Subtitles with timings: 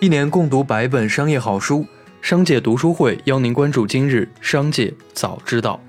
[0.00, 1.84] 一年共读百本商业好书，
[2.22, 5.80] 商界读书会邀您关注今日商界早知道。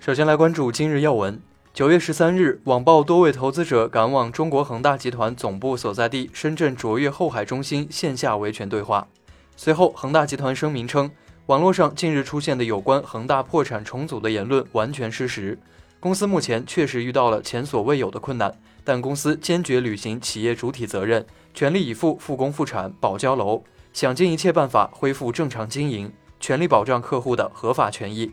[0.00, 1.40] 首先来关注今日要闻。
[1.72, 9.08] 九月十三日，网曝多位投资者赶往中国恒大集团总部所在地深圳卓越后海中心线下维权对话。
[9.56, 11.10] 随后，恒大集团声明称，
[11.46, 15.58] 网络上近日出现的有关恒大破产重组的言论完全失实。
[16.00, 18.52] 公司目前确实遇到了前所未有的困难。
[18.82, 23.62] 但公司坚决履行企业主体责任，全力以赴复工复产、保交楼，
[23.92, 26.10] 想尽一切办法恢复正常经营，
[26.40, 28.32] 全力保障客户的合法权益。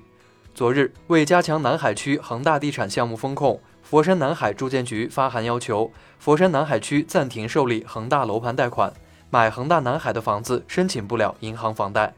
[0.55, 8.91] 昨日，为加强南海区恒大地产项目风控，佛山南海住建局发函要求佛山南海区暂停受理恒大楼盘贷款，
[9.29, 12.15] 买恒大南海的房子申请不了银行房贷。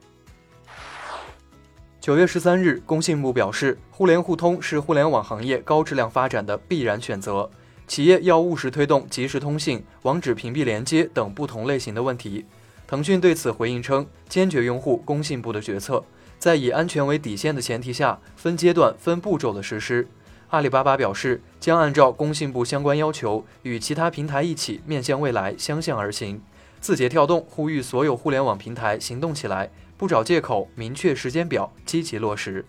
[2.01, 7.49] 九月十三日，工信部表示，互联互通是互联网行业高质量发展的必然选择。
[7.87, 12.45] 企业要务实推动即时通信、网址屏蔽连接等不同类型的问题。
[12.87, 16.05] 腾讯对此回应称，坚决拥护工信部的决策，
[16.39, 20.07] 在以安全为底线的前提下，分阶段、分步骤的实施。
[20.51, 26.41] 阿里巴巴表示，将按照工信部相关要求，与其他平台一起面向未来，相向而行。
[26.79, 29.69] 字节跳动呼吁所有互联网平台行动起来，
[29.99, 32.65] 不找借口，明确时间表，积极落实。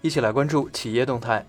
[0.00, 1.44] 一起来关注企业动态。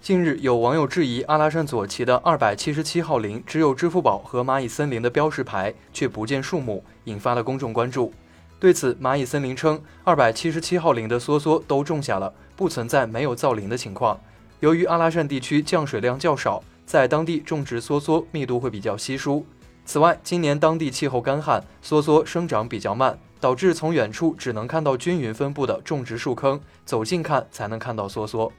[0.00, 8.14] 近日，有网友质疑阿拉善左旗的二百七十七号零只有支付宝和蚂蚁森林的标识牌，却不见数目，引发了公众关注。
[8.60, 14.16] 对此，蚂蚁森林称，二百七十七号零的梭梭都种下了，不存在没有造林的情况。
[14.60, 19.44] 由于阿拉善地区降水量较少，在当地种植梭梭密度会比较稀疏。
[19.84, 28.50] 此外，今年当地气候干旱，梭梭生长比较慢，导致从远处只能看到均匀分布的种植树坑，走近看才能看到梭梭。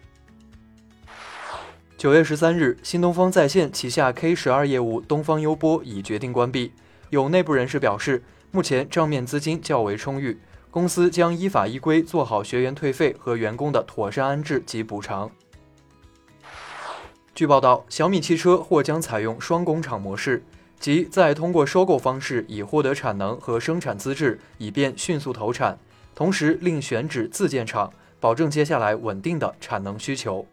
[1.97, 6.73] 九月十三日，新东方在线旗下 K 十二业务东方优播已决定关闭。
[7.09, 10.39] 有内部人士表示，目前账面资金较为充裕，
[10.69, 15.31] 公司将依法依规做好学员退费和员工的妥善安置及补偿。
[17.33, 20.43] 据报道，小米汽车或将采用双工厂模式，
[20.79, 25.77] 即在通过收购方式以获得产能和生产资质，以便迅速投产，
[26.13, 30.45] 同时另选址自建厂，保证接下来稳定的产能需求。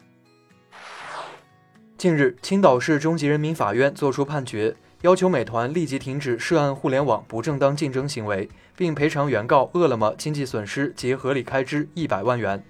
[1.99, 12.65] 近日，青岛市中级人民法院作出判决，要求美团立即停止涉案互联网不正当竞争行为，并赔偿原告饿了么经济损失及合理开支一百万元。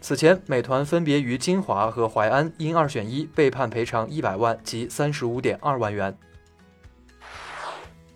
[0.00, 6.16] 此前，美团分别于金华和淮安因二选一被判赔偿一百万及三十五点二万元。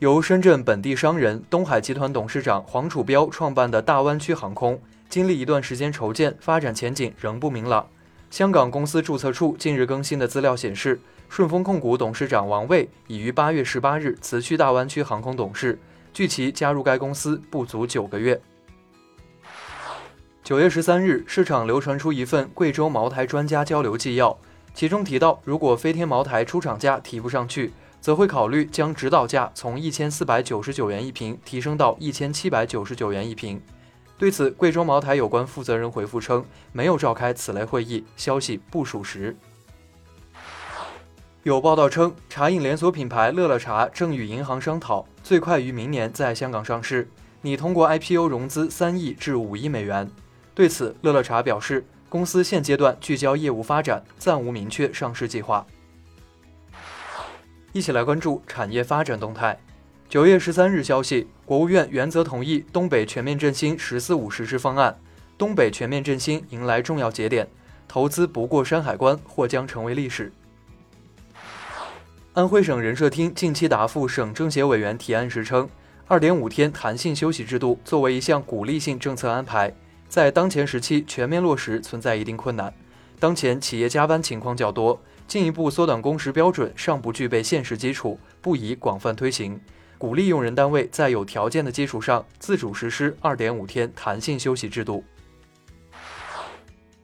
[0.01, 4.81] 由深圳本地商人、东海集团董事长黄楚标创办的大湾区航空，
[5.11, 7.87] 经历一段时间筹建，发展前景仍不明朗。
[8.31, 15.79] 香港公司注册处近日更新的资料显示，顺丰控股董事长王卫已于八月十八日辞去大湾区航空董事，
[16.15, 18.41] 距其加入该公司不足九个月。
[20.43, 24.39] 九月十三日，市场流传出一份贵州茅台专家交流纪要，
[24.73, 33.61] 其中提到，如果飞天茅台出厂价提不上去，则会考虑将指导价从一千四百九十九元一瓶提升到一千七百九十九元一瓶。
[34.17, 39.37] 对此，贵州茅台有关负责人回复称，没有召开此类会议，消息不属实。
[41.43, 47.09] 有报道称，茶饮连锁品牌乐乐茶正与银行商讨，最快于明年在香港上市，
[47.41, 50.11] 拟通过 IPO 融资三亿至五亿美元。
[50.55, 55.67] 对此，乐乐茶表示，公司现阶段聚焦业务发展，暂无明确上市计划。
[57.73, 59.59] 一起来关注产业发展动态。
[60.09, 64.99] 九月十三日消息，国务院原则同意东北全面振兴“十四五”实施方案，
[65.39, 67.49] 东北全面振兴迎来重要节点，
[67.87, 70.33] 投资不过山海关或将成为历史。
[72.33, 75.69] 安徽省人社厅近期答复省政协委员提案时称，
[76.09, 79.73] 二点五天弹性休息制度作为一项鼓励性政策安排，
[80.09, 82.73] 在当前时期全面落实存在一定困难，
[83.21, 84.99] 当前企业加班情况较多，
[85.29, 89.61] 进一步缩短工时标准尚不具备现实基础，不宜广泛推行。
[89.99, 95.05] 鼓励用人单位在有条件的基础上自主实施二点五天弹性休息制度。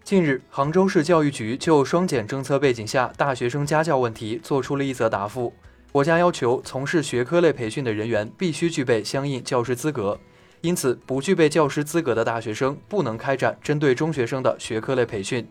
[0.02, 5.52] 近日，杭州市教育局就双减政策背景下大学生家教问题作出了一则答复。
[5.92, 10.18] 国家要求从事学科类培训的人员必须具备相应教师资格，
[10.62, 15.46] 因此不具备教师资格的大学生不能开展针对中学生的学科类培训。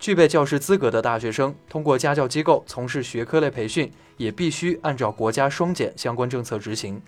[0.00, 7.00] 具备教师资格的大学生，通过家教机构从事学科类培训，也必须按照国家双减相关政策执行。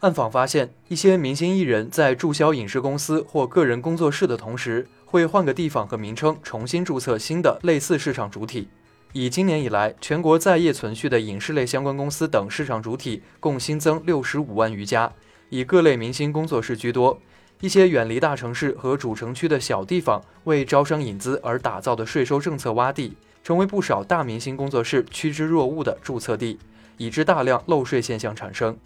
[0.00, 8.68] 暗访发现，一些明星艺人，在注销影视公司或个人工作室的同时，会换个地方和名称重新注册新的类似市场主体。
[9.14, 15.10] 以今年以来全国在业存续的影视类相关公司等市场主体共新增六十五万余家，
[15.48, 17.18] 以各类明星工作室居多。
[17.62, 26.58] 一些远离大城市和主城区的小地方，为招商引资而打造的税收政策洼地，成为不少大明星工作室趋之若鹜的注册地，
[26.96, 28.76] 以致大量漏税现象产生。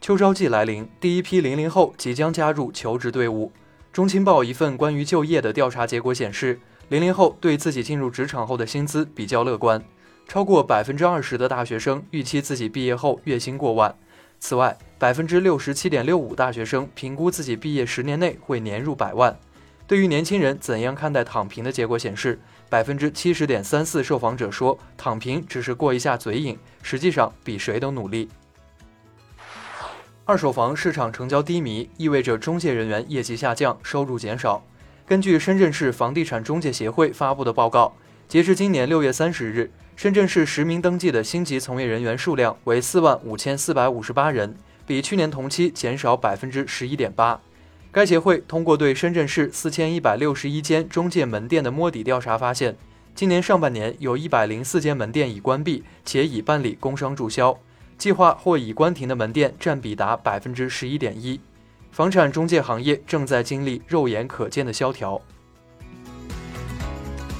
[0.00, 3.52] 秋招季来临，第一批零零后即将加入求职队伍。
[3.92, 6.58] 中青报一份关于就业的调查结果显示，
[6.88, 9.80] 零零后对自己进入职场后的薪资比较乐观，
[10.26, 13.94] 超过百分之二十的大学生预期自己毕业后月薪过万。
[14.44, 19.38] 此外，百分之六十七点六五大学生评估自己毕业十年内会年入百万。
[19.86, 28.28] 对于年轻人怎样看待躺平的结果显示，百分之七十点三四受访者说躺平只是过一下嘴瘾，实际上比谁都努力。
[30.24, 34.64] 二手房市场成交低迷，意味着中介人员业绩下降，收入减少。
[35.06, 37.94] 根据深圳市房地产中介协会发布的报告，
[38.26, 39.70] 截至今年六月三十日。
[39.94, 44.56] 深圳市实名登记的星级从业人员数量为四万五千四百五十八人，
[44.86, 47.40] 比去年同期减少百分之十一点八。
[47.92, 52.74] 该协会通过对深圳市四千一百六十一间中介门店的摸底调查发现，
[53.14, 57.56] 今年上半年有一百零四间门店已关闭，且已办理工商注销，
[57.98, 61.38] 计划或已关停的门店占比达百分之十一点一。
[61.92, 65.20] 房产中介行业正在经历肉眼可见的萧条。